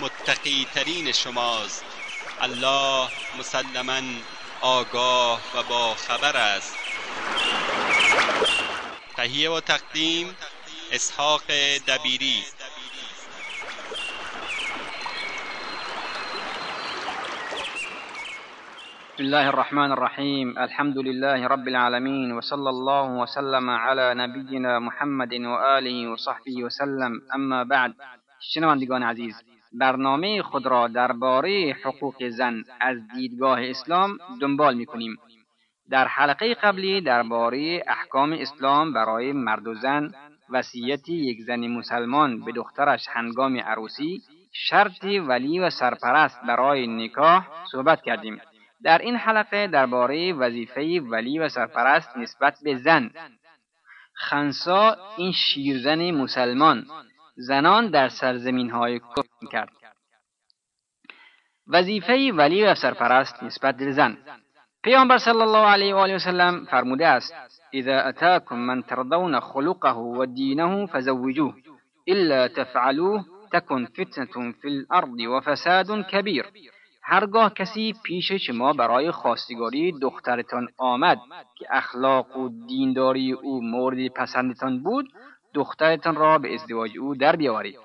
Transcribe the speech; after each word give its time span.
متقی 0.00 0.66
ترین 0.74 1.12
شماست. 1.12 1.84
الله 2.40 3.08
مسلما 3.38 4.00
آگاه 4.60 5.40
و 5.54 5.62
با 5.62 5.94
خبر 5.94 6.36
است. 6.36 6.76
تهیه 9.16 9.50
و 9.50 9.60
تقدیم 9.60 10.36
اسحاق 10.92 11.42
دبیری. 11.88 12.44
بسم 19.18 19.24
الله 19.26 19.48
الرحمن 19.48 19.92
الرحيم 19.92 20.58
الحمد 20.58 20.98
لله 20.98 21.46
رب 21.46 21.68
العالمين 21.68 22.32
وصلى 22.32 22.70
الله 22.70 23.22
وسلم 23.22 23.70
على 23.70 24.14
نبينا 24.14 24.78
محمد 24.78 25.34
وآله 25.34 26.12
وصحبه 26.12 26.64
وسلم 26.64 27.12
اما 27.34 27.64
بعد 27.64 27.94
شنوندگان 28.40 29.02
عزیز 29.02 29.57
برنامه 29.72 30.42
خود 30.42 30.66
را 30.66 30.88
درباره 30.88 31.76
حقوق 31.84 32.28
زن 32.28 32.62
از 32.80 32.96
دیدگاه 33.14 33.60
اسلام 33.62 34.18
دنبال 34.40 34.74
می 34.74 34.86
کنیم. 34.86 35.16
در 35.90 36.06
حلقه 36.06 36.54
قبلی 36.54 37.00
درباره 37.00 37.82
احکام 37.86 38.32
اسلام 38.32 38.92
برای 38.92 39.32
مرد 39.32 39.66
و 39.66 39.74
زن 39.74 40.14
وصیت 40.50 41.08
یک 41.08 41.40
زن 41.40 41.66
مسلمان 41.66 42.44
به 42.44 42.52
دخترش 42.52 43.06
هنگام 43.08 43.56
عروسی 43.60 44.22
شرطی 44.52 45.18
ولی 45.18 45.58
و 45.58 45.70
سرپرست 45.70 46.40
برای 46.48 46.86
نکاح 46.86 47.46
صحبت 47.72 48.02
کردیم. 48.02 48.40
در 48.82 48.98
این 48.98 49.16
حلقه 49.16 49.66
درباره 49.66 50.32
وظیفه 50.32 51.00
ولی 51.00 51.38
و 51.38 51.48
سرپرست 51.48 52.16
نسبت 52.16 52.54
به 52.62 52.76
زن. 52.76 53.10
خنسا 54.14 54.96
این 55.16 55.32
شیرزن 55.32 56.10
مسلمان. 56.10 56.86
زنان 57.40 57.90
در 57.90 58.08
سرزمین 58.08 58.70
های 58.70 58.98
کفر 58.98 59.46
کرد 59.52 59.72
وظیفه 61.66 62.32
ولی 62.34 62.64
و 62.64 62.74
سرپرست 62.74 63.42
نسبت 63.42 63.76
به 63.76 63.92
زن. 63.92 64.18
پیامبر 64.82 65.18
صلی 65.18 65.40
الله 65.40 65.66
علیه 65.66 65.94
و 65.94 65.98
آله 65.98 66.16
و 66.16 66.18
سلم 66.18 66.64
فرموده 66.64 67.06
است 67.06 67.34
اذا 67.72 68.00
اتاكم 68.00 68.56
من 68.56 68.82
ترضون 68.82 69.40
خلقه 69.40 69.94
و 69.94 70.26
دینه 70.26 70.86
فزوجوه 70.86 71.54
الا 72.08 72.48
تفعلوه 72.48 73.24
تكن 73.52 73.86
فتنه 73.86 74.52
في 74.52 74.68
الارض 74.68 75.26
و 75.26 75.40
فساد 75.40 75.90
هرگاه 77.02 77.54
کسی 77.54 77.94
پیش 78.04 78.32
شما 78.32 78.72
برای 78.72 79.10
خواستگاری 79.10 79.92
دخترتان 80.02 80.68
آمد 80.78 81.18
که 81.58 81.66
اخلاق 81.70 82.36
و 82.36 82.48
دینداری 82.68 83.32
او 83.32 83.62
مورد 83.62 84.08
پسندتان 84.08 84.82
بود 84.82 85.06
دخترتان 85.54 86.14
را 86.14 86.38
به 86.38 86.54
ازدواج 86.54 86.98
او 86.98 87.14
در 87.14 87.36
بیاورید. 87.36 87.78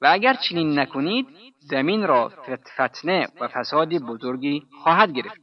و 0.00 0.08
اگر 0.10 0.34
چنین 0.34 0.78
نکنید 0.78 1.26
زمین 1.58 2.06
را 2.06 2.32
فتنه 2.74 3.28
و 3.40 3.48
فساد 3.48 3.88
بزرگی 3.88 4.62
خواهد 4.82 5.12
گرفت. 5.12 5.40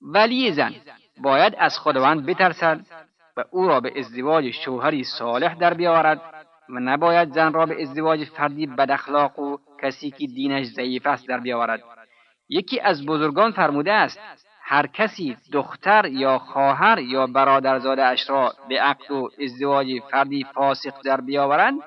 ولی 0.00 0.52
زن 0.52 0.74
باید 1.22 1.54
از 1.58 1.78
خداوند 1.78 2.26
بترسد 2.26 2.80
و 3.36 3.44
او 3.50 3.68
را 3.68 3.80
به 3.80 3.98
ازدواج 3.98 4.50
شوهری 4.50 5.04
صالح 5.04 5.54
در 5.54 5.74
بیاورد 5.74 6.20
و 6.68 6.80
نباید 6.80 7.32
زن 7.32 7.52
را 7.52 7.66
به 7.66 7.82
ازدواج 7.82 8.24
فردی 8.24 8.66
بداخلاق 8.66 9.38
و 9.38 9.58
کسی 9.82 10.10
که 10.10 10.26
دینش 10.26 10.66
ضعیف 10.66 11.06
است 11.06 11.28
در 11.28 11.40
بیاورد. 11.40 11.82
یکی 12.48 12.80
از 12.80 13.06
بزرگان 13.06 13.52
فرموده 13.52 13.92
است 13.92 14.20
هر 14.72 14.86
کسی 14.86 15.36
دختر 15.52 16.06
یا 16.06 16.38
خواهر 16.38 16.98
یا 16.98 17.26
برادرزاده 17.26 18.04
اش 18.04 18.30
را 18.30 18.52
به 18.68 18.80
عقد 18.80 19.10
و 19.10 19.30
ازدواج 19.42 19.86
فردی 20.10 20.46
فاسق 20.54 20.94
در 21.04 21.20
بیاورند 21.20 21.80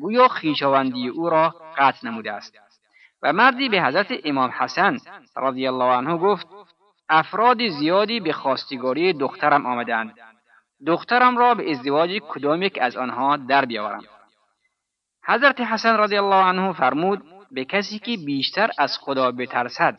گویا 0.00 0.28
خویشاوندی 0.28 1.08
او 1.08 1.30
را 1.30 1.54
قطع 1.78 2.08
نموده 2.08 2.32
است. 2.32 2.58
و 3.22 3.32
مردی 3.32 3.68
به 3.68 3.82
حضرت 3.82 4.12
امام 4.24 4.50
حسن 4.58 4.96
رضی 5.36 5.66
الله 5.66 5.84
عنه 5.96 6.16
گفت 6.16 6.46
افراد 7.08 7.68
زیادی 7.68 8.20
به 8.20 8.32
خواستگاری 8.32 9.12
دخترم 9.12 9.66
آمدند 9.66 10.14
دخترم 10.86 11.38
را 11.38 11.54
به 11.54 11.70
ازدواج 11.70 12.10
کدام 12.28 12.62
یک 12.62 12.78
از 12.82 12.96
آنها 12.96 13.36
در 13.36 13.64
بیاورم. 13.64 14.02
حضرت 15.26 15.60
حسن 15.60 15.96
رضی 15.96 16.16
الله 16.16 16.44
عنه 16.44 16.72
فرمود 16.72 17.22
به 17.50 17.64
کسی 17.64 17.98
که 17.98 18.16
بیشتر 18.26 18.70
از 18.78 18.98
خدا 18.98 19.32
بترسد 19.32 19.98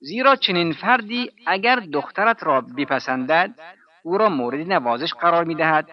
زیرا 0.00 0.36
چنین 0.36 0.72
فردی 0.72 1.30
اگر 1.46 1.76
دخترت 1.76 2.42
را 2.42 2.60
بپسندد 2.60 3.54
او 4.02 4.18
را 4.18 4.28
مورد 4.28 4.72
نوازش 4.72 5.14
قرار 5.14 5.44
می 5.44 5.54
دهد 5.54 5.90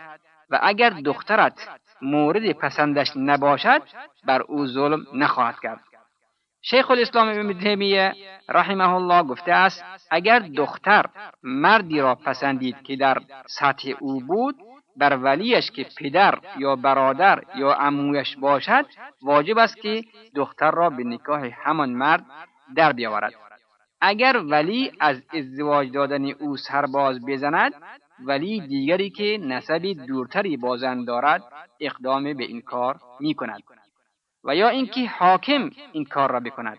و 0.49 0.59
اگر 0.63 0.89
دخترت 0.89 1.69
مورد 2.01 2.51
پسندش 2.51 3.11
نباشد 3.15 3.81
بر 4.25 4.41
او 4.41 4.67
ظلم 4.67 5.05
نخواهد 5.13 5.55
کرد. 5.63 5.79
شیخ 6.61 6.91
الاسلام 6.91 7.27
ابن 7.27 7.59
تیمیه 7.59 8.13
رحمه 8.49 8.93
الله 8.93 9.23
گفته 9.23 9.51
است 9.51 9.83
اگر 10.11 10.39
دختر 10.39 11.05
مردی 11.43 12.01
را 12.01 12.15
پسندید 12.15 12.81
که 12.83 12.95
در 12.95 13.17
سطح 13.47 13.91
او 13.99 14.21
بود 14.21 14.55
بر 14.97 15.17
ولیش 15.17 15.71
که 15.71 15.85
پدر 15.97 16.39
یا 16.57 16.75
برادر 16.75 17.43
یا 17.55 17.71
عمویش 17.71 18.37
باشد 18.37 18.85
واجب 19.21 19.57
است 19.57 19.77
که 19.77 20.03
دختر 20.35 20.71
را 20.71 20.89
به 20.89 21.03
نکاح 21.03 21.49
همان 21.63 21.89
مرد 21.89 22.25
در 22.75 22.93
بیاورد. 22.93 23.44
اگر 24.01 24.37
ولی 24.37 24.91
از 24.99 25.21
ازدواج 25.33 25.91
دادن 25.91 26.25
او 26.25 26.57
سرباز 26.57 27.25
بزند 27.25 27.73
ولی 28.19 28.61
دیگری 28.61 29.09
که 29.09 29.37
نسبی 29.41 29.95
دورتری 29.95 30.57
با 30.57 30.77
زن 30.77 31.03
دارد 31.05 31.43
اقدام 31.79 32.23
به 32.23 32.43
این 32.43 32.61
کار 32.61 32.99
می 33.19 33.33
کند 33.33 33.63
و 34.43 34.55
یا 34.55 34.69
اینکه 34.69 35.07
حاکم 35.07 35.69
این 35.91 36.05
کار 36.05 36.31
را 36.31 36.39
بکند 36.39 36.77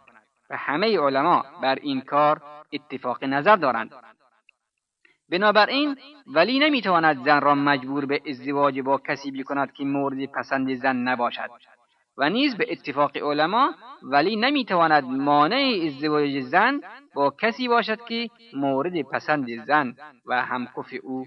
و 0.50 0.56
همه 0.56 0.99
علما 0.99 1.44
بر 1.62 1.75
این 1.75 2.00
کار 2.00 2.43
اتفاق 2.72 3.25
نظر 3.25 3.56
دارند. 3.56 3.94
بنابراین 5.28 5.97
ولی 6.27 6.59
نمی‌تواند 6.59 7.25
زن 7.25 7.41
را 7.41 7.54
مجبور 7.54 8.06
به 8.06 8.22
ازدواج 8.28 8.81
با 8.81 8.98
کسی 8.98 9.31
بکند 9.31 9.72
که 9.72 9.84
مورد 9.84 10.27
پسند 10.27 10.75
زن 10.75 10.97
نباشد. 10.97 11.50
و 12.19 12.31
نیز 12.31 12.56
به 12.56 12.66
اتفاق 12.72 13.16
علما 13.16 13.74
ولی 14.03 14.36
نمی‌تواند 14.36 15.04
مانع 15.04 15.80
ازدواج 15.86 16.41
زن 16.41 16.80
با 17.15 17.30
کسی 17.30 17.68
باشد 17.68 18.04
که 18.04 18.30
مورد 18.54 19.03
پسند 19.03 19.65
زن 19.65 19.97
و 20.27 20.42
همکف 20.42 20.95
او 21.03 21.27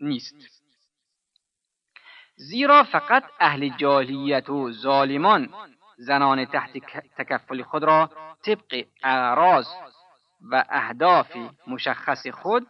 نیست. 0.00 0.34
زیرا 2.36 2.82
فقط 2.82 3.24
اهل 3.40 3.68
جاهلیت 3.68 4.50
و 4.50 4.70
ظالمان 4.70 5.48
زنان 5.98 6.44
تحت 6.44 6.70
تکفل 7.18 7.62
خود 7.62 7.84
را 7.84 8.10
طبق 8.46 8.84
اعراض 9.02 9.66
و 10.50 10.64
اهداف 10.68 11.36
مشخص 11.66 12.26
خود 12.26 12.66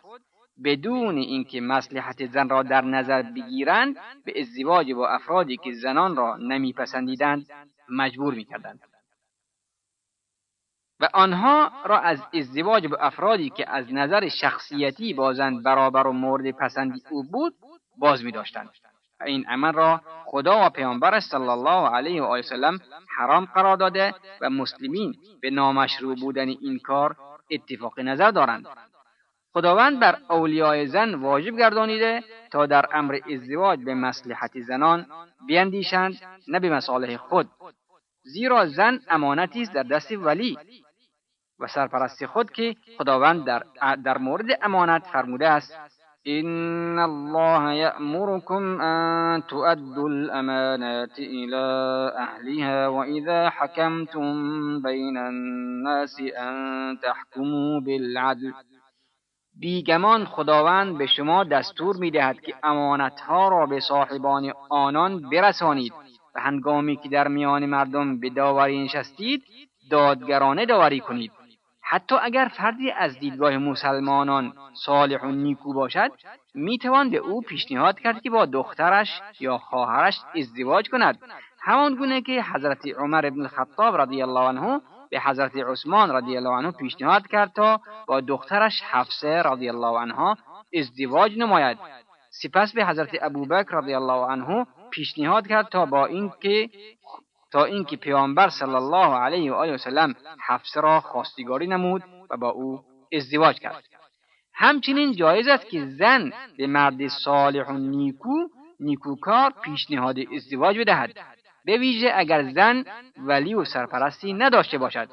بدون 0.64 1.16
اینکه 1.16 1.60
مصلحت 1.60 2.26
زن 2.26 2.48
را 2.48 2.62
در 2.62 2.84
نظر 2.84 3.22
بگیرند 3.22 3.96
به 4.24 4.40
ازدواج 4.40 4.92
با 4.92 5.08
افرادی 5.08 5.56
که 5.56 5.72
زنان 5.72 6.16
را 6.16 6.36
نمیپسندیدند 6.36 7.46
مجبور 7.88 8.34
می‌کردند 8.34 8.80
و 11.00 11.08
آنها 11.14 11.72
را 11.84 11.98
از 11.98 12.18
ازدواج 12.34 12.86
با 12.86 12.96
افرادی 12.96 13.50
که 13.50 13.70
از 13.70 13.92
نظر 13.92 14.28
شخصیتی 14.28 15.14
با 15.14 15.32
زن 15.32 15.62
برابر 15.62 16.06
و 16.06 16.12
مورد 16.12 16.50
پسندی 16.50 17.02
او 17.10 17.22
بود 17.22 17.54
باز 17.98 18.24
می 18.24 18.32
داشتند. 18.32 18.70
این 19.26 19.46
عمل 19.46 19.72
را 19.72 20.00
خدا 20.24 20.66
و 20.66 20.70
پیامبر 20.70 21.20
صلی 21.20 21.48
الله 21.48 21.88
علیه 21.88 22.22
و 22.22 22.24
آله 22.24 22.78
حرام 23.18 23.44
قرار 23.44 23.76
داده 23.76 24.14
و 24.40 24.50
مسلمین 24.50 25.14
به 25.40 25.50
نامشروع 25.50 26.16
بودن 26.16 26.48
این 26.48 26.78
کار 26.78 27.16
اتفاق 27.50 28.00
نظر 28.00 28.30
دارند 28.30 28.66
خداوند 29.56 30.00
بر 30.00 30.16
اولیای 30.30 30.86
زن 30.86 31.14
واجب 31.14 31.56
گردانیده 31.56 32.22
تا 32.50 32.66
در 32.66 32.86
امر 32.92 33.18
ازدواج 33.34 33.84
به 33.84 33.94
مصلحت 33.94 34.60
زنان 34.60 35.06
بیندیشند 35.46 36.14
نه 36.48 36.60
به 36.60 36.70
مصالح 36.70 37.16
خود. 37.16 37.48
زیرا 38.22 38.66
زن 38.66 39.00
امانتی 39.10 39.62
است 39.62 39.72
در 39.74 39.82
دست 39.82 40.12
ولی 40.12 40.58
و 41.60 41.66
سرپرست 41.66 42.26
خود 42.26 42.50
که 42.50 42.76
خداوند 42.98 43.44
در, 43.44 43.62
در 44.04 44.18
مورد 44.18 44.46
امانت 44.62 45.06
فرموده 45.12 45.48
است. 45.48 45.76
إن 46.28 46.98
الله 46.98 47.72
يأمركم 47.72 48.80
أن 48.80 49.42
تؤدوا 49.46 50.08
الأمانات 50.08 51.18
إلى 51.18 51.64
أهلها 52.18 52.88
وإذا 52.88 53.50
حكمتم 53.50 54.32
بين 54.82 55.16
الناس 55.16 56.20
أن 56.38 56.54
تحكموا 57.02 57.80
بالعدل 57.80 58.52
بیگمان 59.60 60.24
خداوند 60.24 60.98
به 60.98 61.06
شما 61.06 61.44
دستور 61.44 61.96
می 61.96 62.10
دهد 62.10 62.40
که 62.40 62.54
امانتها 62.62 63.48
را 63.48 63.66
به 63.66 63.80
صاحبان 63.80 64.52
آنان 64.70 65.30
برسانید 65.30 65.92
و 66.34 66.40
هنگامی 66.40 66.96
که 66.96 67.08
در 67.08 67.28
میان 67.28 67.66
مردم 67.66 68.20
به 68.20 68.30
داوری 68.30 68.84
نشستید 68.84 69.42
دادگرانه 69.90 70.66
داوری 70.66 71.00
کنید. 71.00 71.32
حتی 71.82 72.14
اگر 72.22 72.50
فردی 72.56 72.90
از 72.90 73.18
دیدگاه 73.18 73.58
مسلمانان 73.58 74.52
صالح 74.84 75.22
و 75.22 75.30
نیکو 75.30 75.72
باشد 75.72 76.10
می‌توان 76.54 77.10
به 77.10 77.16
او 77.16 77.40
پیشنهاد 77.40 78.00
کرد 78.00 78.22
که 78.22 78.30
با 78.30 78.46
دخترش 78.46 79.20
یا 79.40 79.58
خواهرش 79.58 80.18
ازدواج 80.36 80.88
کند. 80.88 81.18
همان 81.60 81.94
گونه 81.94 82.20
که 82.20 82.42
حضرت 82.42 82.86
عمر 82.98 83.26
ابن 83.26 83.40
الخطاب 83.40 84.00
رضی 84.00 84.22
الله 84.22 84.40
عنه 84.40 84.80
به 85.10 85.20
حضرت 85.20 85.56
عثمان 85.56 86.10
رضی 86.10 86.36
الله 86.36 86.50
عنه 86.50 86.70
پیشنهاد 86.70 87.26
کرد 87.26 87.52
تا 87.52 87.80
با 88.06 88.20
دخترش 88.20 88.82
حفصه 88.82 89.42
رضی 89.42 89.68
الله 89.68 89.98
عنها 89.98 90.36
ازدواج 90.74 91.38
نماید. 91.38 91.78
سپس 92.42 92.72
به 92.72 92.86
حضرت 92.86 93.10
ابوبکر 93.22 93.76
رضی 93.76 93.94
الله 93.94 94.26
عنه 94.26 94.66
پیشنهاد 94.90 95.46
کرد 95.46 95.68
تا 95.68 95.86
با 95.86 96.06
اینکه 96.06 96.70
تا 97.52 97.64
اینکه 97.64 97.96
پیامبر 97.96 98.48
صلی 98.48 98.74
الله 98.74 99.14
علیه 99.14 99.52
و 99.52 99.54
آله 99.54 99.74
و 99.74 99.78
سلم 99.78 100.14
حفصه 100.46 100.80
را 100.80 101.00
خواستگاری 101.00 101.66
نمود 101.66 102.02
و 102.30 102.36
با 102.36 102.48
او 102.48 102.80
ازدواج 103.12 103.58
کرد. 103.58 103.84
همچنین 104.54 105.12
جایز 105.12 105.48
است 105.48 105.66
که 105.68 105.86
زن 105.86 106.32
به 106.58 106.66
مرد 106.66 107.08
صالح 107.08 107.68
و 107.68 107.72
نیکو 107.72 108.48
نیکوکار 108.80 109.52
پیشنهاد 109.64 110.16
ازدواج 110.36 110.78
بدهد. 110.78 111.18
به 111.66 111.78
ویژه 111.78 112.12
اگر 112.14 112.42
زن 112.52 112.84
ولی 113.18 113.54
و 113.54 113.64
سرپرستی 113.64 114.32
نداشته 114.32 114.78
باشد. 114.78 115.08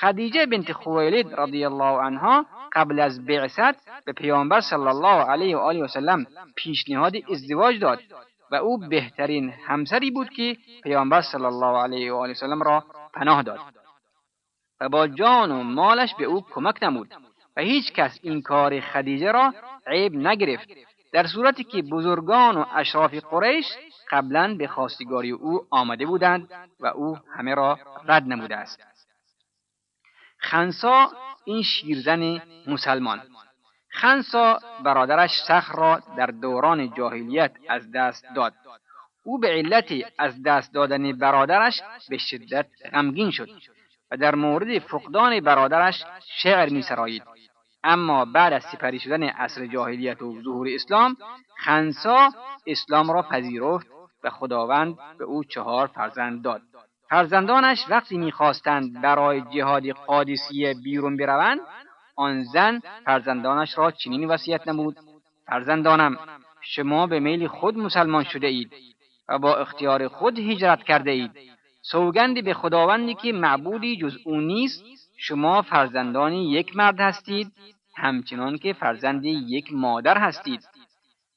خدیجه 0.00 0.46
بنت 0.46 0.72
خویلد 0.72 1.40
رضی 1.40 1.64
الله 1.64 2.02
عنها 2.02 2.46
قبل 2.72 3.00
از 3.00 3.26
بعثت 3.26 4.04
به 4.04 4.12
پیامبر 4.12 4.60
صلی 4.60 4.88
الله 4.88 5.30
علیه 5.30 5.56
و 5.56 5.60
آله 5.60 5.84
و 5.84 5.88
سلم 5.88 6.26
پیشنهاد 6.56 7.12
ازدواج 7.30 7.80
داد 7.80 7.98
و 8.50 8.54
او 8.54 8.78
بهترین 8.78 9.50
همسری 9.66 10.10
بود 10.10 10.28
که 10.30 10.56
پیامبر 10.82 11.20
صلی 11.20 11.44
الله 11.44 11.82
علیه 11.82 12.12
و 12.12 12.16
آله 12.16 12.32
وسلم 12.32 12.62
را 12.62 12.84
پناه 13.14 13.42
داد. 13.42 13.60
و 14.80 14.88
با 14.88 15.06
جان 15.08 15.50
و 15.50 15.62
مالش 15.62 16.14
به 16.14 16.24
او 16.24 16.40
کمک 16.40 16.82
نمود 16.82 17.08
و 17.56 17.60
هیچ 17.60 17.92
کس 17.92 18.18
این 18.22 18.42
کار 18.42 18.80
خدیجه 18.80 19.32
را 19.32 19.54
عیب 19.86 20.14
نگرفت. 20.14 20.68
در 21.12 21.26
صورتی 21.26 21.64
که 21.64 21.82
بزرگان 21.82 22.56
و 22.56 22.64
اشراف 22.74 23.14
قریش 23.14 23.66
قبلا 24.10 24.54
به 24.54 24.66
خواستگاری 24.66 25.30
او 25.30 25.66
آمده 25.70 26.06
بودند 26.06 26.48
و 26.80 26.86
او 26.86 27.18
همه 27.36 27.54
را 27.54 27.78
رد 28.04 28.22
نموده 28.22 28.56
است. 28.56 28.80
خنسا 30.38 31.12
این 31.44 31.62
شیرزن 31.62 32.42
مسلمان. 32.66 33.22
خنسا 33.90 34.60
برادرش 34.84 35.30
سخر 35.48 35.76
را 35.76 36.02
در 36.16 36.26
دوران 36.26 36.94
جاهلیت 36.94 37.52
از 37.68 37.92
دست 37.92 38.26
داد. 38.36 38.54
او 39.24 39.38
به 39.38 39.48
علت 39.48 39.92
از 40.18 40.42
دست 40.42 40.74
دادن 40.74 41.12
برادرش 41.12 41.82
به 42.08 42.18
شدت 42.18 42.66
غمگین 42.92 43.30
شد 43.30 43.48
و 44.10 44.16
در 44.16 44.34
مورد 44.34 44.78
فقدان 44.78 45.40
برادرش 45.40 46.04
شعر 46.42 46.68
می 46.68 46.82
سرایید. 46.82 47.22
اما 47.84 48.24
بعد 48.24 48.52
از 48.52 48.64
سپری 48.64 48.98
شدن 49.00 49.22
عصر 49.22 49.66
جاهلیت 49.66 50.22
و 50.22 50.42
ظهور 50.42 50.68
اسلام 50.74 51.16
خنسا 51.56 52.30
اسلام 52.66 53.10
را 53.10 53.22
پذیرفت 53.22 53.86
و 54.24 54.30
خداوند 54.30 54.96
به 55.18 55.24
او 55.24 55.44
چهار 55.44 55.86
فرزند 55.86 56.42
داد. 56.42 56.62
فرزندانش 57.10 57.84
وقتی 57.90 58.18
می‌خواستند 58.18 59.02
برای 59.02 59.40
جهاد 59.40 59.88
قادسیه 59.88 60.74
بیرون 60.84 61.16
بروند 61.16 61.60
آن 62.16 62.44
زن 62.44 62.80
فرزندانش 63.04 63.78
را 63.78 63.90
چنین 63.90 64.28
وصیت 64.28 64.68
نمود. 64.68 64.96
فرزندانم 65.46 66.18
شما 66.60 67.06
به 67.06 67.20
میل 67.20 67.46
خود 67.46 67.78
مسلمان 67.78 68.24
شده 68.24 68.46
اید 68.46 68.72
و 69.28 69.38
با 69.38 69.56
اختیار 69.56 70.08
خود 70.08 70.38
هجرت 70.38 70.82
کرده 70.82 71.10
اید. 71.10 71.30
سوگندی 71.82 72.42
به 72.42 72.54
خداوندی 72.54 73.14
که 73.14 73.32
معبودی 73.32 73.96
جز 73.96 74.16
او 74.24 74.40
نیست 74.40 74.84
شما 75.16 75.62
فرزندانی 75.62 76.50
یک 76.50 76.76
مرد 76.76 77.00
هستید 77.00 77.52
همچنان 77.96 78.58
که 78.58 78.72
فرزندی 78.72 79.30
یک 79.30 79.72
مادر 79.72 80.18
هستید. 80.18 80.60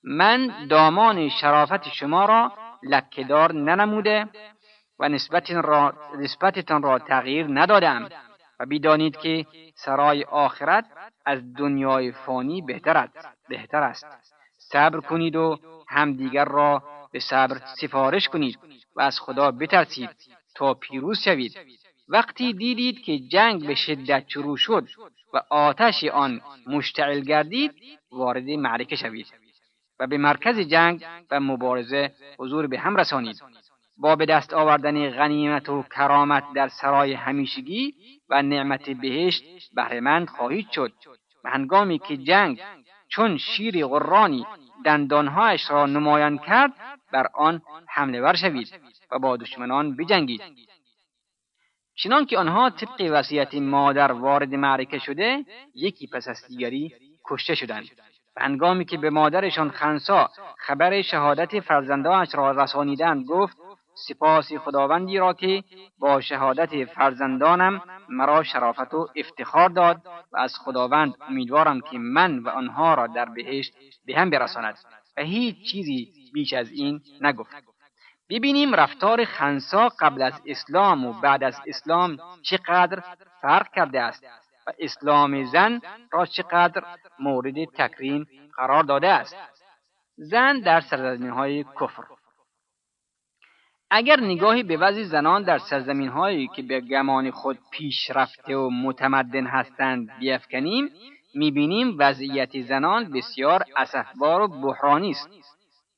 من 0.03 0.67
دامان 0.69 1.29
شرافت 1.29 1.89
شما 1.89 2.25
را 2.25 2.53
لکهدار 2.83 3.53
ننموده 3.53 4.27
و 4.99 5.09
نسبتتان 5.09 5.63
را, 5.63 5.93
نسبتتان 6.17 6.83
را 6.83 6.99
تغییر 6.99 7.47
ندادم 7.49 8.09
و 8.59 8.65
بدانید 8.65 9.17
که 9.17 9.45
سرای 9.75 10.23
آخرت 10.23 10.85
از 11.25 11.53
دنیای 11.53 12.11
فانی 12.11 12.61
بهتر 12.61 13.09
بهتر 13.49 13.83
است. 13.83 14.05
صبر 14.57 14.99
کنید 14.99 15.35
و 15.35 15.59
همدیگر 15.87 16.45
را 16.45 16.83
به 17.11 17.19
صبر 17.19 17.61
سفارش 17.81 18.27
کنید 18.27 18.59
و 18.95 19.01
از 19.01 19.19
خدا 19.19 19.51
بترسید 19.51 20.09
تا 20.55 20.73
پیروز 20.73 21.19
شوید. 21.19 21.57
وقتی 22.07 22.53
دیدید 22.53 23.01
که 23.01 23.19
جنگ 23.19 23.67
به 23.67 23.75
شدت 23.75 24.23
شروع 24.27 24.57
شد 24.57 24.87
و 25.33 25.41
آتش 25.49 26.03
آن 26.03 26.41
مشتعل 26.67 27.19
گردید 27.19 27.73
وارد 28.11 28.49
معرکه 28.49 28.95
شوید. 28.95 29.27
و 30.01 30.07
به 30.07 30.17
مرکز 30.17 30.59
جنگ 30.59 31.05
و 31.31 31.39
مبارزه 31.39 32.11
حضور 32.39 32.67
به 32.67 32.79
هم 32.79 32.95
رسانید. 32.95 33.41
با 33.97 34.15
به 34.15 34.25
دست 34.25 34.53
آوردن 34.53 35.09
غنیمت 35.09 35.69
و 35.69 35.83
کرامت 35.95 36.43
در 36.55 36.67
سرای 36.67 37.13
همیشگی 37.13 37.93
و 38.29 38.41
نعمت 38.41 38.89
بهشت 38.89 39.43
بهرهمند 39.75 40.27
خواهید 40.27 40.71
شد. 40.71 40.93
و 41.43 41.49
هنگامی 41.49 41.99
که 41.99 42.17
جنگ 42.17 42.61
چون 43.09 43.37
شیر 43.37 43.87
غرانی 43.87 44.45
دندانهایش 44.85 45.71
را 45.71 45.85
نمایان 45.85 46.37
کرد 46.37 46.73
بر 47.13 47.27
آن 47.33 47.61
حمله 47.87 48.21
ور 48.21 48.33
شوید 48.33 48.67
و 49.11 49.19
با 49.19 49.37
دشمنان 49.37 49.95
بجنگید. 49.95 50.41
چنان 51.95 52.25
که 52.25 52.37
آنها 52.37 52.69
طبق 52.69 53.09
وصیت 53.11 53.55
مادر 53.55 54.11
وارد 54.11 54.55
معرکه 54.55 54.99
شده 54.99 55.45
یکی 55.75 56.07
پس 56.07 56.27
از 56.27 56.47
دیگری 56.47 56.93
کشته 57.25 57.55
شدند. 57.55 57.89
هنگامی 58.37 58.85
که 58.85 58.97
به 58.97 59.09
مادرشان 59.09 59.69
خنسا 59.69 60.29
خبر 60.57 61.01
شهادت 61.01 61.59
فرزندانش 61.59 62.35
را 62.35 62.51
رسانیدند 62.51 63.25
گفت 63.25 63.57
سپاس 64.07 64.53
خداوندی 64.53 65.17
را 65.17 65.33
که 65.33 65.63
با 65.99 66.21
شهادت 66.21 66.85
فرزندانم 66.85 67.81
مرا 68.09 68.43
شرافت 68.43 68.93
و 68.93 69.07
افتخار 69.15 69.69
داد 69.69 70.01
و 70.31 70.37
از 70.37 70.53
خداوند 70.59 71.13
امیدوارم 71.29 71.81
که 71.81 71.97
من 71.97 72.39
و 72.39 72.49
آنها 72.49 72.93
را 72.93 73.07
در 73.07 73.25
بهشت 73.25 73.73
به 74.05 74.15
هم 74.15 74.29
برساند. 74.29 74.77
و 75.17 75.21
هیچ 75.21 75.71
چیزی 75.71 76.11
بیش 76.33 76.53
از 76.53 76.71
این 76.71 77.01
نگفت. 77.21 77.51
ببینیم 78.29 78.75
رفتار 78.75 79.25
خنسا 79.25 79.89
قبل 79.99 80.21
از 80.21 80.41
اسلام 80.45 81.05
و 81.05 81.13
بعد 81.13 81.43
از 81.43 81.55
اسلام 81.67 82.17
چقدر 82.41 83.03
فرق 83.41 83.71
کرده 83.75 84.01
است. 84.01 84.25
و 84.67 84.71
اسلام 84.79 85.45
زن 85.45 85.81
را 86.11 86.25
چقدر 86.25 86.83
مورد 87.19 87.65
تکریم 87.65 88.27
قرار 88.57 88.83
داده 88.83 89.07
است. 89.07 89.35
زن 90.17 90.59
در 90.59 90.81
سرزمین 90.81 91.29
های 91.29 91.63
کفر. 91.63 92.03
اگر 93.93 94.19
نگاهی 94.19 94.63
به 94.63 94.77
وضع 94.77 95.03
زنان 95.03 95.43
در 95.43 95.57
سرزمین 95.57 96.09
هایی 96.09 96.47
که 96.47 96.61
به 96.61 96.81
گمان 96.81 97.31
خود 97.31 97.59
پیشرفته 97.71 98.55
و 98.55 98.69
متمدن 98.69 99.45
هستند 99.45 100.09
بیافکنیم 100.19 100.89
می‌بینیم 101.35 101.95
وضعیت 101.99 102.61
زنان 102.61 103.11
بسیار 103.11 103.63
اسفبار 103.77 104.41
و 104.41 104.47
بحرانی 104.47 105.11
است. 105.11 105.29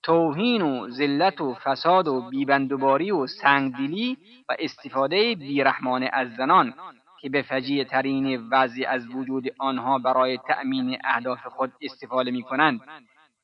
توهین 0.04 0.62
و 0.62 0.90
ذلت 0.90 1.42
و 1.42 1.54
فساد 1.54 2.08
و 2.08 2.30
بیبندوباری 2.30 3.12
و 3.12 3.28
سنگدلی 3.28 4.18
و 4.50 4.56
استفاده 4.60 5.36
بیرحمانه 5.36 6.10
از 6.14 6.36
زنان 6.36 6.74
که 7.24 7.30
به 7.30 7.42
فجیع 7.42 7.84
ترین 7.84 8.50
وضع 8.52 8.84
از 8.88 9.08
وجود 9.08 9.44
آنها 9.60 9.98
برای 9.98 10.38
تأمین 10.38 10.98
اهداف 11.04 11.48
خود 11.48 11.72
استفاده 11.82 12.32
می 12.32 12.44
کنند 12.44 12.82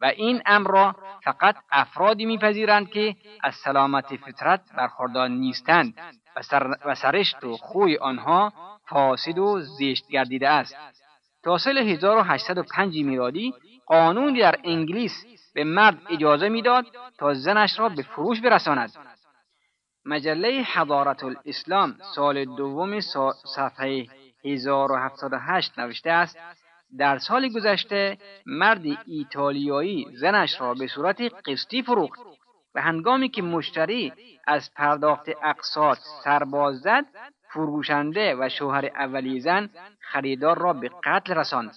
و 0.02 0.06
این 0.06 0.42
امر 0.46 0.72
را 0.72 0.96
فقط 1.24 1.56
افرادی 1.72 2.26
میپذیرند 2.26 2.90
که 2.90 3.16
از 3.44 3.56
سلامت 3.56 4.16
فطرت 4.16 4.62
برخوردار 4.78 5.28
نیستند 5.28 5.94
و, 6.36 6.42
سر 6.42 6.94
سرشت 6.94 7.44
و 7.44 7.58
خوی 7.58 7.98
آنها 7.98 8.54
فاسد 8.86 9.38
و 9.38 9.60
زشت 9.60 10.08
گردیده 10.08 10.50
است. 10.50 10.76
تا 11.44 11.58
سال 11.58 11.78
1805 11.78 13.04
میلادی 13.04 13.54
قانونی 13.86 14.40
در 14.40 14.56
انگلیس 14.64 15.26
به 15.54 15.64
مرد 15.64 15.98
اجازه 16.10 16.50
می‌داد 16.50 16.86
تا 17.18 17.34
زنش 17.34 17.80
را 17.80 17.90
به 17.90 18.02
فروش 18.02 18.42
برساند. 18.42 18.92
مجله 20.06 20.64
حضارت 20.64 21.24
الاسلام 21.24 21.96
سال 22.16 22.46
دوم 22.46 23.00
صفحه 23.56 24.06
1078 24.46 25.80
نوشته 25.80 26.12
است 26.12 26.38
در 26.98 27.18
سال 27.18 27.50
گذشته 27.50 28.18
مرد 28.46 28.82
ایتالیایی 29.06 30.08
زنش 30.14 30.62
را 30.62 30.74
به 30.74 30.88
صورت 30.88 31.22
قسطی 31.22 31.82
فروخت 31.82 32.20
و 32.76 32.82
هنگامی 32.82 33.30
که 33.30 33.42
مشتری 33.42 34.14
از 34.48 34.74
پرداخت 34.74 35.30
اقساط 35.44 35.98
سرباز 36.24 36.80
زد 36.80 37.06
فروشنده 37.54 38.36
و 38.40 38.50
شوهر 38.50 38.86
اولی 38.86 39.40
زن 39.40 39.70
خریدار 40.00 40.58
را 40.58 40.74
به 40.74 40.90
قتل 41.04 41.34
رساند. 41.34 41.76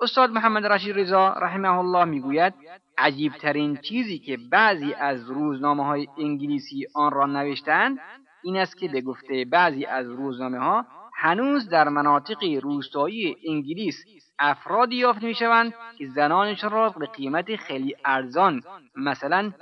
استاد 0.00 0.30
محمد 0.30 0.66
رشید 0.66 0.98
رضا 0.98 1.28
رحمه 1.28 1.78
الله 1.78 2.04
می‌گوید 2.04 2.54
عجیبترین 2.98 3.76
چیزی 3.76 4.18
که 4.18 4.38
بعضی 4.50 4.94
از 4.94 5.30
روزنامه 5.30 5.84
های 5.84 6.08
انگلیسی 6.18 6.86
آن 6.94 7.10
را 7.10 7.26
نوشتند 7.26 7.98
این 8.42 8.56
است 8.56 8.76
که 8.76 8.88
به 8.88 9.00
گفته 9.00 9.44
بعضی 9.44 9.84
از 9.84 10.10
روزنامه 10.10 10.58
ها 10.58 10.86
هنوز 11.14 11.68
در 11.68 11.88
مناطق 11.88 12.42
روستایی 12.62 13.36
انگلیس 13.48 14.04
افرادی 14.38 14.96
یافت 14.96 15.22
می‌شوند 15.22 15.74
که 15.98 16.06
زنانشان 16.06 16.70
را 16.70 16.90
به 16.90 17.06
قیمت 17.06 17.56
خیلی 17.56 17.96
ارزان 18.04 18.62
مثلا 18.96 19.52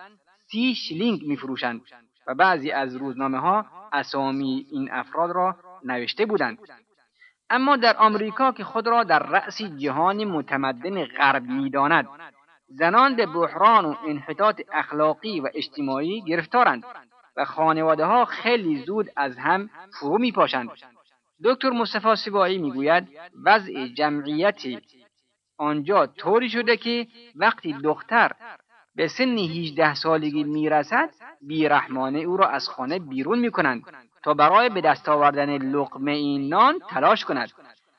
سی 0.50 0.74
شلینگ 0.74 1.26
میفروشند 1.26 1.80
و 2.26 2.34
بعضی 2.34 2.70
از 2.70 2.96
روزنامه 2.96 3.38
ها 3.38 3.66
اسامی 3.92 4.66
این 4.70 4.88
افراد 4.92 5.30
را 5.30 5.56
نوشته 5.84 6.26
بودند. 6.26 6.58
اما 7.50 7.76
در 7.76 7.96
آمریکا 7.96 8.52
که 8.52 8.64
خود 8.64 8.86
را 8.86 9.04
در 9.04 9.18
رأس 9.18 9.62
جهان 9.62 10.24
متمدن 10.24 11.04
غرب 11.04 11.42
می‌داند 11.42 12.08
زنان 12.68 13.16
به 13.16 13.26
بحران 13.26 13.84
و 13.84 13.94
انحطاط 14.06 14.60
اخلاقی 14.72 15.40
و 15.40 15.48
اجتماعی 15.54 16.22
گرفتارند 16.22 16.84
و 17.36 17.44
خانواده 17.44 18.04
ها 18.04 18.24
خیلی 18.24 18.84
زود 18.84 19.10
از 19.16 19.38
هم 19.38 19.70
فرو 20.00 20.18
می 20.18 20.32
پاشند. 20.32 20.70
دکتر 21.44 21.70
مصطفی 21.70 22.16
سبایی 22.16 22.58
می‌گوید 22.58 23.08
وضع 23.44 23.86
جمعیتی 23.86 24.80
آنجا 25.58 26.06
طوری 26.06 26.50
شده 26.50 26.76
که 26.76 27.06
وقتی 27.36 27.72
دختر 27.72 28.32
به 28.94 29.08
سن 29.08 29.38
18 29.38 29.94
سالگی 29.94 30.44
می‌رسد 30.44 31.10
بیرحمانه 31.42 32.18
او 32.18 32.36
را 32.36 32.48
از 32.48 32.68
خانه 32.68 32.98
بیرون 32.98 33.38
می‌کنند 33.38 33.82
تا 34.22 34.34
برای 34.34 34.68
به 34.68 34.80
دست 34.80 35.08
آوردن 35.08 35.58
لقمه 35.58 36.12
این 36.12 36.48
نان 36.48 36.78
تلاش 36.90 37.24
کند 37.24 37.52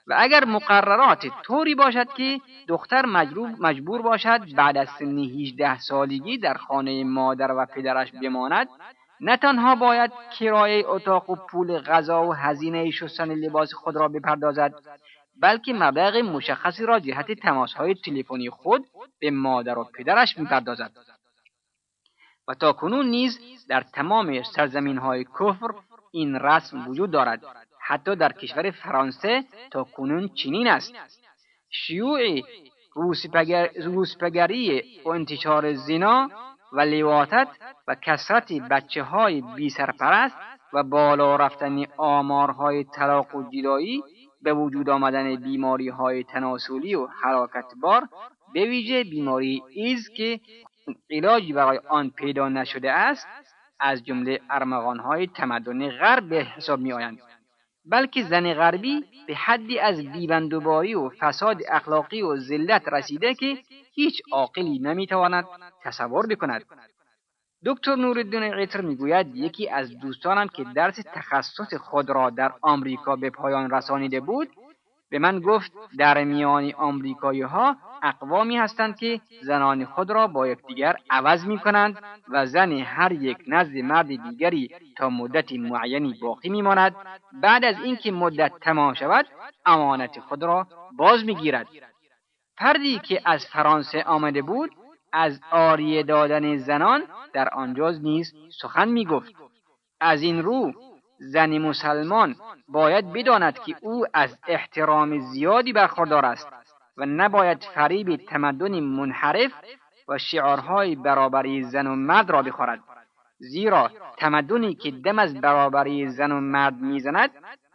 و 0.08 0.16
اگر 0.18 0.46
مقررات 0.46 1.28
طوری 1.44 1.76
باشد 1.76 2.08
که 2.08 2.40
دختر 2.68 3.06
مجبور 3.60 4.02
باشد 4.02 4.56
بعد 4.56 4.78
از 4.78 4.90
سن 5.00 5.18
18 5.18 5.80
سالگی 5.80 6.38
در 6.38 6.54
خانه 6.54 7.04
مادر 7.04 7.52
و 7.52 7.66
پدرش 7.66 8.12
بماند 8.12 8.68
نه 9.22 9.38
تنها 9.38 9.76
باید 9.76 10.12
کرایه 10.40 10.84
اتاق 10.88 11.30
و 11.30 11.36
پول 11.36 11.80
غذا 11.80 12.28
و 12.28 12.34
هزینه 12.34 12.92
شستن 12.92 13.32
لباس 13.32 13.74
خود 13.74 13.96
را 13.96 14.08
بپردازد 14.08 14.74
بلکه 15.42 15.74
مبلغ 15.74 16.16
مشخصی 16.16 16.86
را 16.86 17.00
جهت 17.00 17.32
تماسهای 17.32 17.96
تلفنی 17.96 18.50
خود 18.50 18.86
به 19.20 19.32
مادر 19.32 19.78
و 19.78 19.84
پدرش 19.84 20.38
می‌پردازد. 20.38 20.92
و 22.48 22.54
تا 22.54 22.74
کنون 22.74 23.06
نیز 23.06 23.40
در 23.70 23.82
تمام 23.82 24.44
سرزمین 24.44 24.98
های 24.98 25.24
کفر 25.24 25.72
این 26.12 26.36
رسم 26.36 26.88
وجود 26.88 27.12
دارد. 27.12 27.44
حتی 27.88 28.16
در 28.16 28.32
کشور 28.32 28.72
فرانسه 28.72 29.44
تا 29.72 29.84
کنون 29.84 30.28
چنین 30.28 30.68
است 30.68 30.94
شیوع 31.70 32.42
روسپگری 33.84 34.84
و 35.06 35.10
انتشار 35.10 35.74
زنا 35.74 36.30
و 36.74 36.82
لیواتت 36.82 37.48
و 37.88 37.96
کسرت 37.96 38.54
بچه 38.54 39.04
های 39.04 39.44
بی 39.56 39.70
سرپرست 39.70 40.36
و 40.74 40.84
بالا 40.84 41.36
رفتن 41.36 41.84
آمارهای 41.98 42.84
طلاق 42.84 43.36
و 43.36 43.44
جدایی 43.50 44.04
به 44.42 44.54
وجود 44.54 44.90
آمدن 44.90 45.36
بیماری 45.36 45.90
های 45.90 46.24
تناسلی 46.24 46.96
و 46.96 47.08
بار 47.82 48.10
به 48.54 48.66
ویژه 48.66 49.04
بیماری 49.04 49.64
ایز 49.70 50.10
که 50.10 50.40
علاجی 51.12 51.54
برای 51.54 51.80
آن 51.90 52.10
پیدا 52.10 52.50
نشده 52.50 52.92
است 52.92 53.28
از 53.80 54.06
جمله 54.06 54.40
ارمغانهای 54.50 55.28
تمدن 55.28 55.90
غرب 55.90 56.30
به 56.30 56.44
حساب 56.44 56.80
می 56.80 56.94
آیند. 56.94 57.27
بلکه 57.92 58.24
زن 58.24 58.54
غربی 58.54 59.06
به 59.28 59.36
حدی 59.36 59.80
از 59.80 60.06
بیبندوباری 60.12 60.96
و 60.96 61.10
فساد 61.10 61.62
اخلاقی 61.70 62.22
و 62.22 62.36
ذلت 62.36 62.88
رسیده 62.88 63.34
که 63.34 63.58
هیچ 63.94 64.22
عاقلی 64.32 64.80
نمی‌تواند 64.80 65.46
تصور 65.84 66.28
بکند. 66.28 66.66
دکتر 67.66 67.96
نورالدین 67.96 68.44
عطر 68.44 68.82
می‌گوید 68.82 69.36
یکی 69.36 69.70
از 69.70 70.00
دوستانم 70.00 70.48
که 70.48 70.66
درس 70.76 71.00
تخصص 71.14 71.74
خود 71.74 72.10
را 72.10 72.30
در 72.30 72.52
آمریکا 72.62 73.16
به 73.16 73.30
پایان 73.30 73.72
رسانیده 73.72 74.20
بود 74.20 74.50
به 75.10 75.20
من 75.20 75.40
گفت 75.40 75.72
در 75.98 76.24
میان 76.24 76.74
آمریکایی 76.78 77.42
ها 77.42 77.76
اقوامی 78.04 78.58
هستند 78.58 78.96
که 78.96 79.22
زنان 79.42 79.86
خود 79.86 80.12
را 80.12 80.28
با 80.28 80.48
یکدیگر 80.48 80.96
عوض 81.10 81.46
می 81.46 81.60
کنند 81.60 81.98
و 82.30 82.46
زن 82.46 82.72
هر 82.72 83.12
یک 83.12 83.38
نزد 83.48 83.78
مرد 83.78 84.08
دیگری 84.08 84.70
تا 84.98 85.10
مدت 85.10 85.52
معینی 85.52 86.14
باقی 86.22 86.50
میماند. 86.50 86.96
بعد 87.34 87.66
از 87.66 87.76
اینکه 87.84 88.12
مدت 88.12 88.52
تمام 88.62 88.94
شود 88.94 89.26
امانت 89.66 90.20
خود 90.20 90.44
را 90.44 90.68
باز 90.98 91.26
می‌گیرد. 91.26 91.68
فردی 92.58 93.00
که 93.00 93.22
از 93.26 93.46
فرانسه 93.46 94.04
آمده 94.04 94.42
بود 94.42 94.72
از 95.14 95.40
آریه 95.52 96.04
دادن 96.04 96.58
زنان 96.58 97.04
در 97.34 97.50
آنجا 97.50 97.90
نیز 97.90 98.34
سخن 98.62 98.88
می‌گفت. 98.88 99.34
از 100.00 100.22
این 100.22 100.44
رو 100.44 100.74
زن 101.20 101.58
مسلمان 101.58 102.36
باید 102.68 103.14
بداند 103.14 103.60
که 103.60 103.76
او 103.82 104.06
از 104.14 104.38
احترام 104.48 105.20
زیادی 105.20 105.74
برخوردار 105.74 106.26
است 106.26 106.48
و 106.98 107.06
نباید 107.06 107.64
فریب 107.64 108.16
تمدن 108.16 108.80
منحرف 108.80 109.52
و 110.08 110.18
شعارهای 110.18 110.96
برابری 110.96 111.64
زن 111.64 111.88
و 111.88 111.96
مرد 111.96 112.30
را 112.30 112.42
بخورد. 112.42 112.80
زیرا 113.40 113.92
تمدنی 114.18 114.76
که 114.76 114.92
دم 114.92 115.20
از 115.20 115.42
برابری 115.42 116.08
زن 116.08 116.32
و 116.32 116.40
مرد 116.42 116.74
می‌زند 116.74 117.30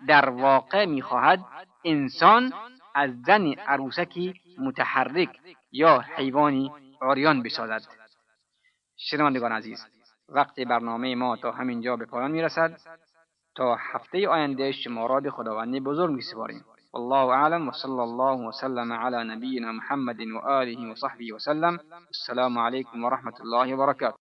در 0.08 0.28
واقع 0.28 0.84
می‌خواهد 0.84 1.40
انسان 1.84 2.52
از 2.94 3.10
زن 3.26 3.52
عروسکی 3.52 4.34
متحرک 4.58 5.38
یا 5.72 5.98
حیوانی 6.16 6.72
عریان 7.02 7.42
بسازد. 7.42 7.82
شنوندگان 8.96 9.52
عزیز 9.52 9.86
وقت 10.28 10.60
برنامه 10.60 11.14
ما 11.14 11.36
تا 11.36 11.52
همینجا 11.52 11.96
به 11.96 12.06
پایان 12.06 12.30
می‌رسد. 12.30 12.80
تا 13.54 13.76
هفته 13.92 14.28
آینده 14.28 14.72
شما 14.72 15.06
را 15.06 15.20
به 15.20 15.30
خداوند 15.30 15.84
بزرگ 15.84 16.10
میسپاریم 16.10 16.64
والله 16.94 17.28
اعلم 17.34 17.68
وصلى 17.68 18.02
الله 18.02 18.48
وسلم 18.48 18.92
على 18.92 19.24
نبينا 19.24 19.72
محمد 19.72 20.20
وآله 20.20 20.90
وصحبه 20.90 21.32
وسلم 21.32 21.78
السلام 22.10 22.58
عليكم 22.58 23.04
ورحمة 23.04 23.34
الله 23.40 23.74
وبركاته 23.74 24.10